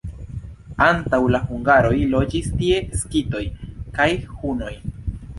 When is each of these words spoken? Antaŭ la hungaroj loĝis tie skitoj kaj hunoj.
Antaŭ 0.85 1.17
la 1.33 1.41
hungaroj 1.49 1.99
loĝis 2.13 2.47
tie 2.61 2.79
skitoj 3.01 3.43
kaj 3.99 4.09
hunoj. 4.39 4.73